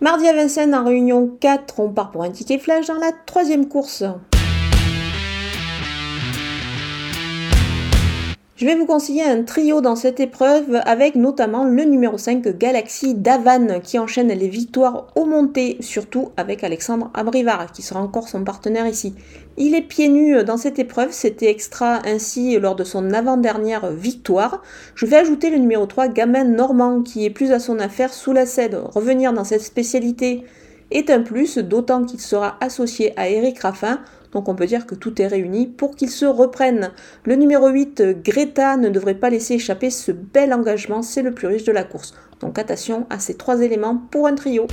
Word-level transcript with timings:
Mardi 0.00 0.26
à 0.26 0.32
Vincennes, 0.32 0.74
en 0.74 0.82
réunion 0.82 1.28
4, 1.40 1.78
on 1.78 1.90
part 1.90 2.10
pour 2.10 2.22
un 2.22 2.30
ticket 2.30 2.58
flash 2.58 2.86
dans 2.86 2.94
la 2.94 3.12
troisième 3.26 3.68
course. 3.68 4.02
Je 8.60 8.66
vais 8.66 8.74
vous 8.74 8.84
conseiller 8.84 9.22
un 9.22 9.42
trio 9.42 9.80
dans 9.80 9.96
cette 9.96 10.20
épreuve 10.20 10.82
avec 10.84 11.14
notamment 11.14 11.64
le 11.64 11.82
numéro 11.84 12.18
5 12.18 12.46
Galaxy 12.58 13.14
Davan 13.14 13.80
qui 13.82 13.98
enchaîne 13.98 14.28
les 14.28 14.48
victoires 14.48 15.06
au 15.16 15.24
montées, 15.24 15.78
surtout 15.80 16.32
avec 16.36 16.62
Alexandre 16.62 17.10
Abrivard 17.14 17.72
qui 17.72 17.80
sera 17.80 18.02
encore 18.02 18.28
son 18.28 18.44
partenaire 18.44 18.86
ici. 18.86 19.14
Il 19.56 19.74
est 19.74 19.80
pieds 19.80 20.10
nus 20.10 20.44
dans 20.44 20.58
cette 20.58 20.78
épreuve, 20.78 21.10
c'était 21.10 21.48
extra 21.48 22.06
ainsi 22.06 22.58
lors 22.58 22.76
de 22.76 22.84
son 22.84 23.14
avant-dernière 23.14 23.92
victoire. 23.92 24.60
Je 24.94 25.06
vais 25.06 25.16
ajouter 25.16 25.48
le 25.48 25.56
numéro 25.56 25.86
3 25.86 26.08
Gamin 26.08 26.44
Normand 26.44 27.00
qui 27.00 27.24
est 27.24 27.30
plus 27.30 27.52
à 27.52 27.60
son 27.60 27.78
affaire 27.78 28.12
sous 28.12 28.34
la 28.34 28.44
cède. 28.44 28.78
Revenir 28.94 29.32
dans 29.32 29.44
cette 29.44 29.62
spécialité 29.62 30.44
est 30.90 31.10
un 31.10 31.22
plus, 31.22 31.58
d'autant 31.58 32.04
qu'il 32.04 32.20
sera 32.20 32.56
associé 32.60 33.12
à 33.18 33.28
Eric 33.28 33.60
Raffin 33.60 34.00
donc 34.32 34.48
on 34.48 34.54
peut 34.54 34.66
dire 34.66 34.86
que 34.86 34.94
tout 34.94 35.20
est 35.20 35.26
réuni 35.26 35.66
pour 35.66 35.96
qu'il 35.96 36.10
se 36.10 36.24
reprenne. 36.24 36.90
Le 37.24 37.34
numéro 37.34 37.68
8, 37.68 38.22
Greta, 38.22 38.76
ne 38.76 38.88
devrait 38.88 39.14
pas 39.14 39.30
laisser 39.30 39.54
échapper 39.54 39.90
ce 39.90 40.12
bel 40.12 40.52
engagement, 40.54 41.02
c'est 41.02 41.22
le 41.22 41.32
plus 41.32 41.48
riche 41.48 41.64
de 41.64 41.72
la 41.72 41.84
course. 41.84 42.14
Donc 42.40 42.58
attention 42.58 43.06
à 43.10 43.18
ces 43.18 43.34
trois 43.34 43.60
éléments 43.60 43.96
pour 44.10 44.26
un 44.26 44.34
trio. 44.34 44.66